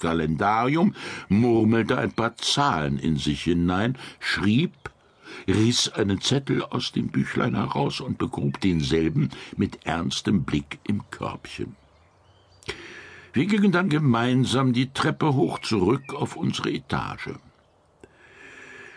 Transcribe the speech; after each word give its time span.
Kalendarium, 0.00 0.94
murmelte 1.28 1.96
ein 1.98 2.12
paar 2.12 2.36
Zahlen 2.36 2.98
in 2.98 3.16
sich 3.16 3.44
hinein, 3.44 3.96
schrieb, 4.18 4.72
riß 5.46 5.90
einen 5.90 6.20
Zettel 6.20 6.62
aus 6.64 6.92
dem 6.92 7.08
Büchlein 7.08 7.54
heraus 7.54 8.00
und 8.00 8.18
begrub 8.18 8.60
denselben 8.60 9.30
mit 9.56 9.86
ernstem 9.86 10.44
Blick 10.44 10.80
im 10.84 11.08
Körbchen. 11.10 11.76
Wir 13.32 13.46
gingen 13.46 13.70
dann 13.70 13.88
gemeinsam 13.88 14.72
die 14.72 14.92
Treppe 14.92 15.34
hoch 15.34 15.60
zurück 15.60 16.14
auf 16.14 16.34
unsere 16.34 16.72
Etage. 16.72 17.30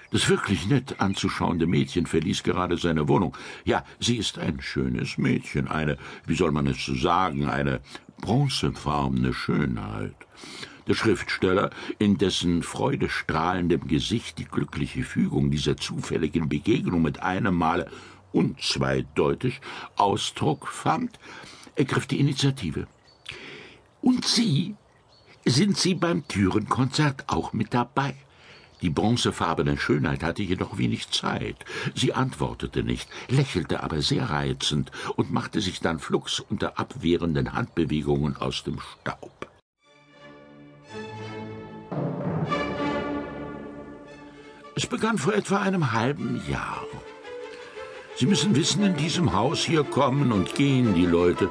Das 0.09 0.29
wirklich 0.29 0.67
nett 0.67 0.99
anzuschauende 0.99 1.65
Mädchen 1.65 2.05
verließ 2.05 2.43
gerade 2.43 2.77
seine 2.77 3.07
Wohnung. 3.07 3.35
Ja, 3.65 3.83
sie 3.99 4.17
ist 4.17 4.37
ein 4.37 4.61
schönes 4.61 5.17
Mädchen, 5.17 5.67
eine, 5.67 5.97
wie 6.27 6.35
soll 6.35 6.51
man 6.51 6.67
es 6.67 6.85
so 6.85 6.93
sagen, 6.93 7.47
eine 7.47 7.81
bronzefarbene 8.21 9.33
Schönheit. 9.33 10.15
Der 10.87 10.95
Schriftsteller, 10.95 11.69
in 11.97 12.17
dessen 12.17 12.61
freudestrahlendem 12.61 13.87
Gesicht 13.87 14.37
die 14.37 14.45
glückliche 14.45 15.03
Fügung 15.03 15.49
dieser 15.49 15.77
zufälligen 15.77 16.49
Begegnung 16.49 17.01
mit 17.01 17.23
einem 17.23 17.55
Male 17.55 17.89
unzweideutig 18.33 19.61
Ausdruck 19.95 20.67
fand, 20.67 21.19
ergriff 21.75 22.05
die 22.07 22.19
Initiative. 22.19 22.87
Und 24.01 24.25
Sie? 24.25 24.75
Sind 25.45 25.77
Sie 25.77 25.93
beim 25.93 26.27
Türenkonzert 26.27 27.25
auch 27.27 27.53
mit 27.53 27.73
dabei? 27.73 28.15
Die 28.81 28.89
bronzefarbene 28.89 29.77
Schönheit 29.77 30.23
hatte 30.23 30.43
jedoch 30.43 30.77
wenig 30.77 31.09
Zeit. 31.09 31.63
Sie 31.95 32.13
antwortete 32.13 32.83
nicht, 32.83 33.07
lächelte 33.29 33.81
aber 33.81 34.01
sehr 34.01 34.29
reizend 34.29 34.91
und 35.15 35.31
machte 35.31 35.61
sich 35.61 35.79
dann 35.79 35.99
flugs 35.99 36.41
unter 36.41 36.77
abwehrenden 36.77 37.53
Handbewegungen 37.53 38.35
aus 38.35 38.63
dem 38.65 38.79
Staub. 38.81 39.52
Es 44.75 44.87
begann 44.87 45.19
vor 45.19 45.35
etwa 45.35 45.57
einem 45.57 45.91
halben 45.91 46.41
Jahr. 46.49 46.81
Sie 48.15 48.25
müssen 48.25 48.55
wissen, 48.55 48.83
in 48.83 48.95
diesem 48.95 49.33
Haus 49.33 49.63
hier 49.63 49.83
kommen 49.83 50.31
und 50.31 50.55
gehen 50.55 50.95
die 50.95 51.05
Leute. 51.05 51.49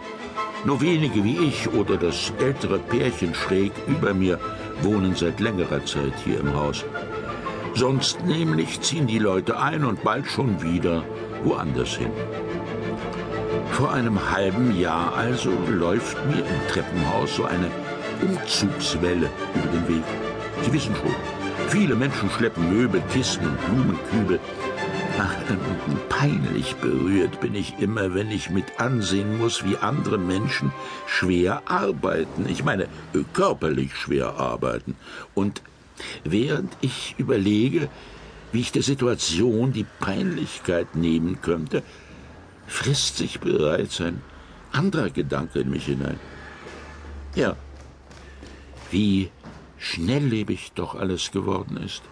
Nur 0.64 0.81
wenige 0.81 1.23
wie 1.23 1.39
ich 1.39 1.69
oder 1.73 1.97
das 1.97 2.33
ältere 2.41 2.81
Pärchen 2.81 3.34
schräg 3.34 3.73
über 3.87 4.12
mir 4.12 4.41
wohnen 4.81 5.14
seit 5.14 5.39
längerer 5.39 5.84
Zeit 5.84 6.14
hier 6.25 6.41
im 6.41 6.53
Haus. 6.53 6.84
Sonst 7.75 8.25
nämlich 8.25 8.81
ziehen 8.81 9.06
die 9.06 9.20
Leute 9.20 9.59
ein 9.59 9.84
und 9.84 10.03
bald 10.03 10.27
schon 10.27 10.61
wieder 10.61 11.05
woanders 11.45 11.97
hin. 11.97 12.11
Vor 13.70 13.92
einem 13.92 14.19
halben 14.33 14.79
Jahr 14.79 15.14
also 15.14 15.53
läuft 15.69 16.17
mir 16.27 16.41
im 16.41 16.69
Treppenhaus 16.69 17.36
so 17.36 17.45
eine 17.45 17.70
Umzugswelle 18.20 19.31
über 19.55 19.69
den 19.73 19.89
Weg. 19.89 20.05
Sie 20.62 20.73
wissen 20.73 20.95
schon, 20.97 21.42
viele 21.73 21.95
Menschen 21.95 22.28
schleppen 22.28 22.69
Möbel, 22.69 23.03
Kisten 23.12 23.47
und 23.47 23.59
Blumenkübel. 23.65 24.39
Ach, 25.19 25.34
peinlich 26.11 26.77
berührt 26.77 27.41
bin 27.41 27.55
ich 27.55 27.79
immer, 27.79 28.14
wenn 28.14 28.31
ich 28.31 28.51
mit 28.51 28.79
ansehen 28.79 29.39
muss, 29.39 29.64
wie 29.64 29.79
andere 29.79 30.19
Menschen 30.19 30.70
schwer 31.06 31.62
arbeiten. 31.64 32.47
Ich 32.47 32.62
meine, 32.62 32.89
körperlich 33.33 33.97
schwer 33.97 34.34
arbeiten. 34.37 34.97
Und 35.34 35.62
während 36.25 36.77
ich 36.83 37.14
überlege, 37.17 37.89
wie 38.53 38.61
ich 38.61 38.73
der 38.73 38.83
Situation 38.83 39.73
die 39.73 39.86
Peinlichkeit 39.98 40.95
nehmen 40.95 41.41
könnte, 41.41 41.83
frisst 42.67 43.17
sich 43.17 43.41
bereits 43.41 43.98
ein 44.03 44.20
anderer 44.73 45.09
Gedanke 45.09 45.61
in 45.61 45.70
mich 45.70 45.86
hinein. 45.86 46.20
Ja, 47.34 47.57
wie 48.91 49.31
schnelllebig 49.83 50.73
doch 50.75 50.95
alles 50.95 51.33
geworden 51.33 51.77
ist. 51.77 52.03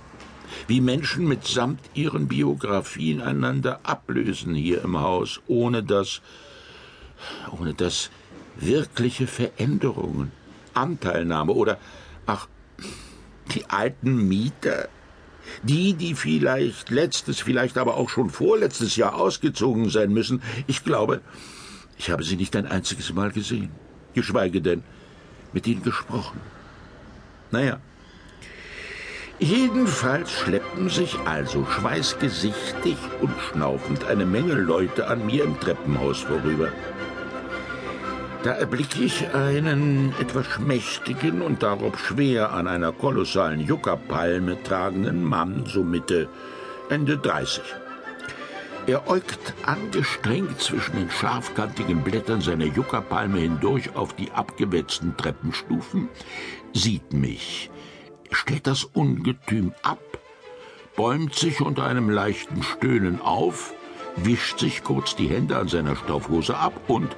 Wie 0.66 0.80
Menschen 0.80 1.26
mitsamt 1.28 1.80
ihren 1.94 2.26
Biografien 2.26 3.20
einander 3.20 3.80
ablösen 3.84 4.54
hier 4.54 4.82
im 4.82 4.98
Haus, 4.98 5.40
ohne 5.46 5.84
dass, 5.84 6.20
ohne 7.56 7.72
dass 7.72 8.10
wirkliche 8.56 9.28
Veränderungen, 9.28 10.32
Anteilnahme 10.74 11.52
oder, 11.52 11.78
ach, 12.26 12.48
die 13.54 13.64
alten 13.66 14.28
Mieter, 14.28 14.88
die, 15.62 15.94
die 15.94 16.14
vielleicht 16.14 16.90
letztes, 16.90 17.40
vielleicht 17.40 17.78
aber 17.78 17.96
auch 17.96 18.08
schon 18.08 18.30
vorletztes 18.30 18.96
Jahr 18.96 19.14
ausgezogen 19.14 19.90
sein 19.90 20.12
müssen, 20.12 20.42
ich 20.66 20.84
glaube, 20.84 21.20
ich 21.96 22.10
habe 22.10 22.24
sie 22.24 22.36
nicht 22.36 22.56
ein 22.56 22.66
einziges 22.66 23.12
Mal 23.12 23.30
gesehen, 23.30 23.70
geschweige 24.14 24.60
denn 24.60 24.82
mit 25.52 25.68
ihnen 25.68 25.82
gesprochen. 25.82 26.40
Naja. 27.50 27.78
Jedenfalls 29.38 30.30
schleppten 30.30 30.90
sich 30.90 31.16
also 31.24 31.64
schweißgesichtig 31.64 32.96
und 33.22 33.32
schnaufend 33.40 34.04
eine 34.04 34.26
Menge 34.26 34.52
Leute 34.52 35.06
an 35.06 35.24
mir 35.24 35.44
im 35.44 35.58
Treppenhaus 35.58 36.20
vorüber. 36.20 36.68
Da 38.42 38.52
erblicke 38.52 39.02
ich 39.02 39.34
einen 39.34 40.14
etwas 40.20 40.46
schmächtigen 40.46 41.42
und 41.42 41.62
darob 41.62 41.98
schwer 41.98 42.52
an 42.52 42.66
einer 42.66 42.92
kolossalen 42.92 43.60
Juckerpalme 43.60 44.62
tragenden 44.62 45.24
Mann, 45.24 45.64
so 45.66 45.82
Mitte, 45.82 46.28
Ende 46.88 47.18
30. 47.18 47.62
Er 48.86 49.08
äugt 49.08 49.54
angestrengt 49.66 50.60
zwischen 50.60 50.96
den 50.96 51.10
scharfkantigen 51.10 52.02
Blättern 52.02 52.40
seiner 52.40 52.64
Juckerpalme 52.64 53.38
hindurch 53.38 53.94
auf 53.94 54.14
die 54.14 54.30
abgewetzten 54.32 55.16
Treppenstufen, 55.16 56.08
sieht 56.72 57.12
mich, 57.12 57.70
stellt 58.30 58.66
das 58.66 58.84
Ungetüm 58.84 59.72
ab, 59.82 60.00
bäumt 60.96 61.34
sich 61.34 61.60
unter 61.60 61.84
einem 61.84 62.10
leichten 62.10 62.62
Stöhnen 62.62 63.20
auf, 63.20 63.72
wischt 64.16 64.58
sich 64.58 64.82
kurz 64.82 65.16
die 65.16 65.28
Hände 65.28 65.56
an 65.56 65.68
seiner 65.68 65.96
Stoffhose 65.96 66.56
ab 66.56 66.74
und 66.88 67.16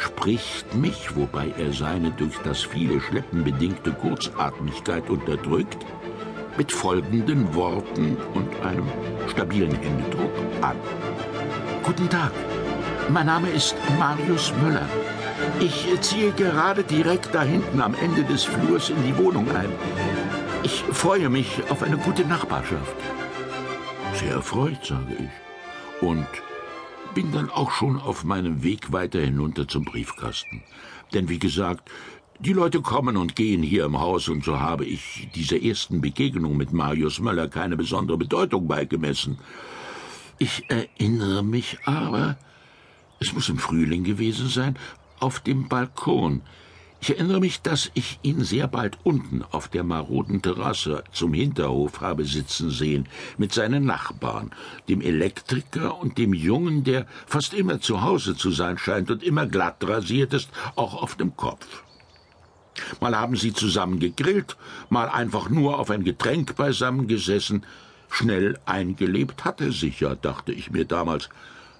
spricht 0.00 0.74
mich, 0.74 1.16
wobei 1.16 1.52
er 1.58 1.72
seine 1.72 2.10
durch 2.12 2.36
das 2.38 2.62
viele 2.62 3.00
Schleppen 3.00 3.44
bedingte 3.44 3.92
Kurzatmigkeit 3.92 5.08
unterdrückt, 5.10 5.86
mit 6.56 6.70
folgenden 6.70 7.54
Worten 7.54 8.16
und 8.34 8.48
einem 8.64 8.86
stabilen 9.28 9.74
Händedruck 9.74 10.32
an. 10.60 10.76
Guten 11.82 12.08
Tag, 12.08 12.32
mein 13.08 13.26
Name 13.26 13.48
ist 13.50 13.74
Marius 13.98 14.52
Müller. 14.62 14.86
Ich 15.60 15.86
ziehe 16.00 16.32
gerade 16.32 16.82
direkt 16.82 17.34
da 17.34 17.42
hinten 17.42 17.80
am 17.80 17.94
Ende 17.94 18.24
des 18.24 18.44
Flurs 18.44 18.90
in 18.90 19.02
die 19.04 19.16
Wohnung 19.16 19.48
ein. 19.54 19.70
Ich 20.64 20.82
freue 20.92 21.28
mich 21.28 21.62
auf 21.70 21.82
eine 21.82 21.96
gute 21.96 22.24
Nachbarschaft. 22.24 22.96
Sehr 24.14 24.32
erfreut, 24.32 24.84
sage 24.84 25.14
ich. 25.18 26.06
Und 26.06 26.26
bin 27.14 27.32
dann 27.32 27.50
auch 27.50 27.70
schon 27.70 28.00
auf 28.00 28.24
meinem 28.24 28.62
Weg 28.62 28.92
weiter 28.92 29.20
hinunter 29.20 29.68
zum 29.68 29.84
Briefkasten. 29.84 30.62
Denn 31.12 31.28
wie 31.28 31.38
gesagt, 31.38 31.90
die 32.38 32.52
Leute 32.52 32.80
kommen 32.80 33.16
und 33.16 33.36
gehen 33.36 33.62
hier 33.62 33.84
im 33.84 34.00
Haus, 34.00 34.28
und 34.28 34.44
so 34.44 34.58
habe 34.58 34.84
ich 34.84 35.28
dieser 35.34 35.62
ersten 35.62 36.00
Begegnung 36.00 36.56
mit 36.56 36.72
Marius 36.72 37.20
Möller 37.20 37.48
keine 37.48 37.76
besondere 37.76 38.18
Bedeutung 38.18 38.66
beigemessen. 38.66 39.38
Ich 40.38 40.64
erinnere 40.68 41.44
mich 41.44 41.78
aber, 41.84 42.36
es 43.20 43.32
muss 43.32 43.48
im 43.48 43.58
Frühling 43.58 44.02
gewesen 44.02 44.48
sein, 44.48 44.76
auf 45.22 45.40
dem 45.40 45.68
Balkon, 45.68 46.42
ich 47.00 47.10
erinnere 47.10 47.40
mich, 47.40 47.62
dass 47.62 47.90
ich 47.94 48.20
ihn 48.22 48.44
sehr 48.44 48.68
bald 48.68 48.96
unten 49.02 49.42
auf 49.42 49.66
der 49.66 49.82
maroden 49.82 50.40
Terrasse 50.40 51.02
zum 51.10 51.34
Hinterhof 51.34 52.00
habe 52.00 52.24
sitzen 52.24 52.70
sehen, 52.70 53.08
mit 53.38 53.52
seinen 53.52 53.84
Nachbarn, 53.84 54.52
dem 54.88 55.00
Elektriker 55.00 55.98
und 55.98 56.16
dem 56.16 56.32
Jungen, 56.32 56.84
der 56.84 57.06
fast 57.26 57.54
immer 57.54 57.80
zu 57.80 58.02
Hause 58.02 58.36
zu 58.36 58.52
sein 58.52 58.78
scheint 58.78 59.10
und 59.10 59.24
immer 59.24 59.46
glatt 59.46 59.82
rasiert 59.82 60.32
ist, 60.32 60.48
auch 60.76 60.94
auf 60.94 61.16
dem 61.16 61.36
Kopf. 61.36 61.82
Mal 63.00 63.18
haben 63.18 63.34
sie 63.34 63.52
zusammen 63.52 63.98
gegrillt, 63.98 64.56
mal 64.88 65.08
einfach 65.08 65.50
nur 65.50 65.80
auf 65.80 65.90
ein 65.90 66.04
Getränk 66.04 66.54
beisammen 66.54 67.08
gesessen. 67.08 67.66
Schnell 68.10 68.60
eingelebt 68.64 69.44
hat 69.44 69.60
er 69.60 69.72
sich 69.72 69.98
ja, 69.98 70.14
dachte 70.14 70.52
ich 70.52 70.70
mir 70.70 70.84
damals. 70.84 71.30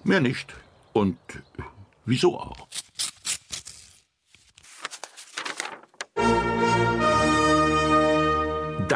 Mehr 0.03 0.19
nicht. 0.19 0.53
Und 0.91 1.17
wieso 2.05 2.37
auch? 2.37 2.67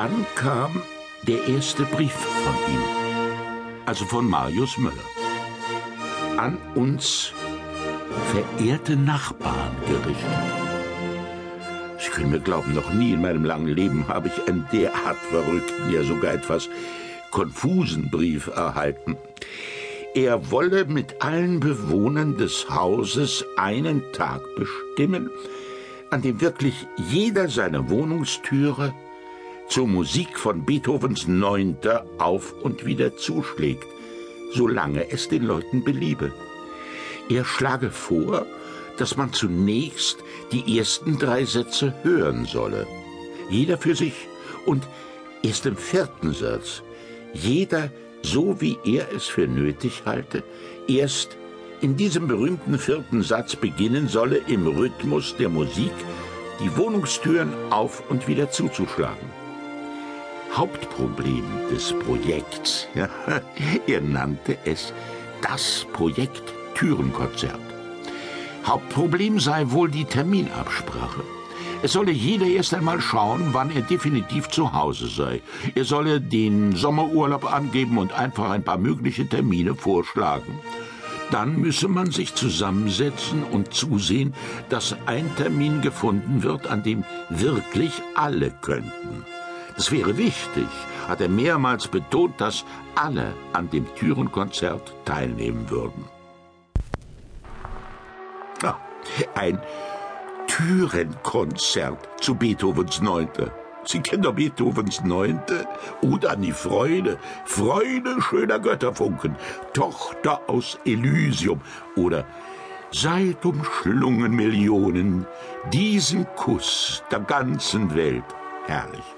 Dann 0.08 0.26
kam 0.36 0.82
der 1.24 1.46
erste 1.50 1.84
Brief 1.84 2.14
von 2.14 2.74
ihm, 2.74 2.82
also 3.86 4.06
von 4.06 4.30
Marius 4.30 4.78
Müller. 4.78 4.94
An 6.38 6.58
uns 6.76 7.34
verehrte 8.32 8.96
Nachbarn 8.96 9.76
gerichtet. 9.86 10.30
Sie 12.00 12.10
können 12.10 12.32
mir 12.32 12.40
glauben, 12.40 12.74
noch 12.74 12.94
nie 12.94 13.12
in 13.12 13.22
meinem 13.22 13.44
langen 13.44 13.68
Leben 13.68 14.08
habe 14.08 14.30
ich 14.30 14.48
einen 14.48 14.66
derart 14.72 15.18
verrückten, 15.30 15.92
ja 15.92 16.04
sogar 16.04 16.36
etwas 16.36 16.70
konfusen 17.32 18.10
Brief 18.10 18.48
erhalten. 18.48 19.18
Er 20.16 20.52
wolle 20.52 20.86
mit 20.86 21.22
allen 21.22 21.60
Bewohnern 21.60 22.38
des 22.38 22.70
Hauses 22.70 23.44
einen 23.58 24.02
Tag 24.14 24.40
bestimmen, 24.56 25.30
an 26.12 26.22
dem 26.22 26.40
wirklich 26.40 26.88
jeder 26.96 27.50
seine 27.50 27.90
Wohnungstüre 27.90 28.94
zur 29.70 29.88
Musik 29.88 30.38
von 30.38 30.64
Beethovens 30.64 31.28
Neunter 31.28 32.06
auf 32.18 32.54
und 32.62 32.86
wieder 32.86 33.18
zuschlägt, 33.18 33.88
solange 34.54 35.12
es 35.12 35.28
den 35.28 35.44
Leuten 35.44 35.84
beliebe. 35.84 36.32
Er 37.30 37.44
schlage 37.44 37.92
vor, 37.92 38.46
dass 38.98 39.18
man 39.18 39.34
zunächst 39.34 40.18
die 40.52 40.78
ersten 40.78 41.20
drei 41.20 41.46
Sätze 41.46 41.94
hören 42.04 42.46
solle, 42.46 42.88
jeder 43.50 43.78
für 43.78 43.96
sich, 43.96 44.28
und 44.66 44.84
erst 45.44 45.66
im 45.66 45.78
vierten 45.78 46.34
Satz, 46.34 46.82
jeder 47.34 47.92
so 48.22 48.60
wie 48.60 48.78
er 48.84 49.12
es 49.14 49.26
für 49.26 49.48
nötig 49.48 50.04
halte, 50.06 50.44
erst 50.88 51.38
in 51.82 51.96
diesem 51.96 52.28
berühmten 52.28 52.80
vierten 52.80 53.22
Satz 53.22 53.56
beginnen 53.56 54.08
solle, 54.08 54.42
im 54.48 54.66
Rhythmus 54.68 55.36
der 55.38 55.50
Musik 55.50 55.94
die 56.60 56.76
Wohnungstüren 56.76 57.54
auf 57.70 58.10
und 58.10 58.28
wieder 58.28 58.50
zuzuschlagen. 58.50 59.47
Hauptproblem 60.58 61.44
des 61.70 61.94
Projekts, 62.00 62.88
ja, 62.96 63.08
er 63.88 64.02
nannte 64.02 64.58
es 64.66 64.92
das 65.44 65.86
Projekt 65.94 66.42
Türenkonzert. 66.74 67.62
Hauptproblem 68.66 69.40
sei 69.40 69.70
wohl 69.70 69.92
die 69.92 70.06
Terminabsprache. 70.06 71.22
Es 71.84 71.92
solle 71.94 72.12
jeder 72.12 72.48
erst 72.48 72.74
einmal 72.74 73.00
schauen, 73.02 73.50
wann 73.52 73.70
er 73.70 73.84
definitiv 73.84 74.50
zu 74.50 74.74
Hause 74.74 75.10
sei. 75.10 75.44
Er 75.76 75.86
solle 75.86 76.20
den 76.20 76.76
Sommerurlaub 76.76 77.46
angeben 77.54 78.00
und 78.00 78.14
einfach 78.14 78.50
ein 78.50 78.64
paar 78.64 78.80
mögliche 78.80 79.30
Termine 79.30 79.76
vorschlagen. 79.76 80.58
Dann 81.30 81.62
müsse 81.62 81.88
man 81.88 82.10
sich 82.10 82.34
zusammensetzen 82.34 83.44
und 83.44 83.76
zusehen, 83.76 84.34
dass 84.70 84.96
ein 85.06 85.30
Termin 85.36 85.82
gefunden 85.82 86.42
wird, 86.42 86.66
an 86.66 86.82
dem 86.82 87.04
wirklich 87.30 87.92
alle 88.16 88.50
könnten. 88.50 89.24
Es 89.78 89.92
wäre 89.92 90.18
wichtig, 90.18 90.68
hat 91.08 91.22
er 91.22 91.30
mehrmals 91.30 91.88
betont, 91.88 92.42
dass 92.42 92.66
alle 92.96 93.34
an 93.54 93.70
dem 93.70 93.86
Türenkonzert 93.96 94.94
teilnehmen 95.06 95.70
würden. 95.70 96.06
Ah, 98.64 98.76
ein 99.36 99.62
Türenkonzert 100.48 102.10
zu 102.20 102.34
Beethovens 102.34 103.02
Neunte. 103.02 103.52
Sie 103.86 104.02
kennen 104.02 104.24
doch 104.24 104.34
Beethovens 104.34 105.04
Neunte? 105.04 105.68
Oder 106.02 106.32
an 106.32 106.42
die 106.42 106.52
Freude, 106.52 107.20
Freude 107.46 108.20
schöner 108.22 108.60
Götterfunken, 108.60 109.36
Tochter 109.74 110.42
aus 110.50 110.80
Elysium. 110.86 111.62
Oder 111.96 112.26
Seit 112.92 113.46
umschlungen 113.46 114.34
Millionen 114.34 115.28
diesen 115.74 116.26
Kuss 116.36 117.04
der 117.12 117.20
ganzen 117.20 117.94
Welt. 117.94 118.24
Herrlich. 118.66 119.17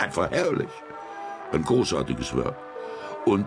Einfach 0.00 0.30
herrlich. 0.30 0.70
Ein 1.52 1.62
großartiges 1.62 2.34
Werk. 2.34 2.56
Und 3.26 3.46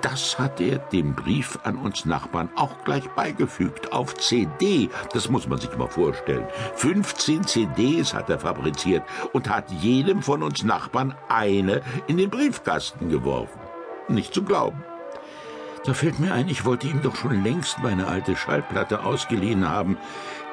das 0.00 0.38
hat 0.38 0.60
er 0.60 0.78
dem 0.78 1.14
Brief 1.14 1.58
an 1.64 1.76
uns 1.76 2.04
Nachbarn 2.04 2.48
auch 2.54 2.84
gleich 2.84 3.08
beigefügt. 3.10 3.92
Auf 3.92 4.14
CD, 4.14 4.88
das 5.12 5.28
muss 5.28 5.48
man 5.48 5.58
sich 5.58 5.76
mal 5.76 5.88
vorstellen. 5.88 6.46
15 6.76 7.44
CDs 7.44 8.14
hat 8.14 8.30
er 8.30 8.38
fabriziert 8.38 9.02
und 9.32 9.48
hat 9.48 9.70
jedem 9.72 10.22
von 10.22 10.42
uns 10.44 10.62
Nachbarn 10.62 11.16
eine 11.28 11.82
in 12.06 12.16
den 12.16 12.30
Briefkasten 12.30 13.08
geworfen. 13.08 13.58
Nicht 14.08 14.32
zu 14.32 14.44
glauben. 14.44 14.84
Da 15.84 15.94
fällt 15.94 16.20
mir 16.20 16.32
ein, 16.32 16.48
ich 16.48 16.64
wollte 16.64 16.86
ihm 16.86 17.02
doch 17.02 17.16
schon 17.16 17.42
längst 17.42 17.80
meine 17.82 18.06
alte 18.06 18.36
Schallplatte 18.36 19.04
ausgeliehen 19.04 19.68
haben. 19.68 19.98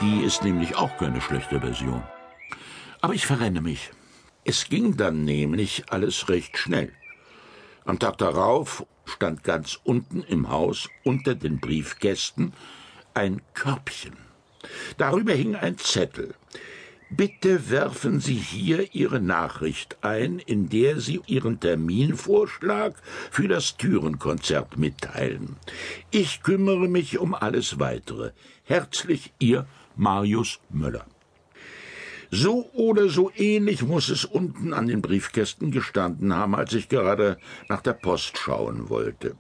Die 0.02 0.22
ist 0.22 0.44
nämlich 0.44 0.76
auch 0.76 0.98
keine 0.98 1.22
schlechte 1.22 1.60
Version. 1.60 2.02
Aber 3.00 3.14
ich 3.14 3.28
verrenne 3.28 3.62
mich. 3.62 3.92
Es 4.50 4.68
ging 4.68 4.98
dann 4.98 5.26
nämlich 5.26 5.84
alles 5.92 6.28
recht 6.28 6.58
schnell. 6.58 6.92
Am 7.86 8.00
Tag 8.00 8.18
darauf 8.18 8.84
stand 9.06 9.44
ganz 9.44 9.80
unten 9.84 10.24
im 10.24 10.50
Haus 10.50 10.90
unter 11.04 11.36
den 11.36 11.60
Briefkästen 11.60 12.54
ein 13.14 13.44
Körbchen. 13.54 14.18
Darüber 14.98 15.34
hing 15.34 15.56
ein 15.56 15.78
Zettel. 15.78 16.34
Bitte 17.12 17.70
werfen 17.70 18.22
Sie 18.22 18.38
hier 18.38 18.96
Ihre 18.96 19.20
Nachricht 19.20 20.00
ein, 20.02 20.40
in 20.40 20.68
der 20.68 21.00
Sie 21.00 21.22
Ihren 21.28 21.60
Terminvorschlag 21.60 22.96
für 23.30 23.48
das 23.48 23.78
Türenkonzert 23.78 24.80
mitteilen. 24.80 25.58
Ich 26.10 26.42
kümmere 26.42 26.88
mich 26.88 27.20
um 27.20 27.36
alles 27.36 27.78
weitere. 27.78 28.32
Herzlich 28.64 29.32
Ihr 29.38 29.68
Marius 29.96 30.60
Müller. 30.72 31.06
So 32.32 32.70
oder 32.74 33.10
so 33.10 33.32
ähnlich 33.36 33.84
muss 33.84 34.10
es 34.10 34.24
unten 34.24 34.74
an 34.74 34.88
den 34.88 35.02
Briefkästen 35.02 35.72
gestanden 35.72 36.34
haben, 36.34 36.56
als 36.56 36.74
ich 36.74 36.88
gerade 36.88 37.38
nach 37.70 37.82
der 37.82 37.94
Post 37.94 38.38
schauen 38.38 38.90
wollte. 38.90 39.36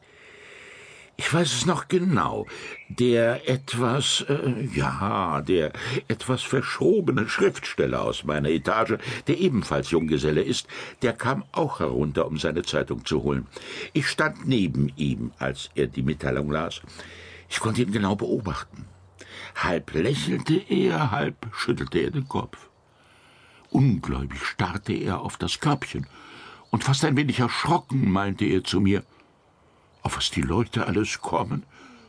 Ich 1.19 1.33
weiß 1.33 1.53
es 1.53 1.65
noch 1.65 1.89
genau. 1.89 2.47
Der 2.88 3.47
etwas, 3.50 4.25
äh, 4.30 4.69
ja, 4.74 5.41
der 5.41 5.74
etwas 6.07 6.44
verschobene 6.44 7.27
Schriftsteller 7.27 8.01
aus 8.01 8.24
meiner 8.24 8.50
Etage, 8.50 8.94
der 9.27 9.38
ebenfalls 9.38 9.91
Junggeselle 9.91 10.41
ist, 10.41 10.68
der 11.01 11.12
kam 11.12 11.44
auch 11.51 11.81
herunter, 11.81 12.25
um 12.25 12.38
seine 12.38 12.63
Zeitung 12.63 13.03
zu 13.03 13.21
holen. 13.21 13.47
Ich 13.91 14.07
stand 14.07 14.47
neben 14.47 14.94
ihm, 14.95 15.33
als 15.39 15.69
er 15.75 15.88
die 15.88 16.03
Mitteilung 16.03 16.51
las. 16.51 16.81
Ich 17.50 17.59
konnte 17.59 17.81
ihn 17.81 17.91
genau 17.91 18.15
beobachten. 18.15 18.86
Halb 19.56 19.94
lächelte 19.94 20.56
er, 20.69 21.12
halb 21.12 21.36
schüttelte 21.53 22.00
er 22.00 22.12
den 22.12 22.30
Kopf. 22.30 22.69
Ungläubig 23.71 24.44
starrte 24.44 24.94
er 24.94 25.21
auf 25.21 25.38
das 25.38 25.60
Körbchen, 25.60 26.07
und 26.71 26.83
fast 26.83 27.04
ein 27.06 27.18
wenig 27.18 27.39
erschrocken 27.39 28.12
meinte 28.12 28.45
er 28.45 28.63
zu 28.63 28.80
mir, 28.80 29.04
auf 30.01 30.18
was 30.18 30.31
die 30.31 30.42
Leute 30.42 30.88
alles 30.88 31.21
kommen, 31.21 31.63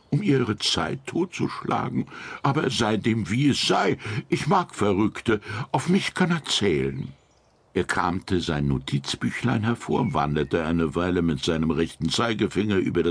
um 0.09 0.21
ihre 0.21 0.57
Zeit 0.57 1.07
totzuschlagen, 1.07 2.07
aber 2.43 2.65
es 2.65 2.77
sei 2.77 2.97
dem 2.97 3.29
wie 3.29 3.49
es 3.49 3.65
sei, 3.65 3.97
ich 4.29 4.47
mag 4.47 4.75
Verrückte, 4.75 5.41
auf 5.71 5.89
mich 5.89 6.13
kann 6.13 6.31
er 6.31 6.43
zählen. 6.45 7.13
Er 7.73 7.85
kramte 7.85 8.41
sein 8.41 8.67
Notizbüchlein 8.67 9.63
hervor, 9.63 10.13
wanderte 10.13 10.65
eine 10.65 10.93
Weile 10.93 11.21
mit 11.21 11.43
seinem 11.43 11.71
rechten 11.71 12.09
Zeigefinger 12.09 12.75
über 12.75 13.01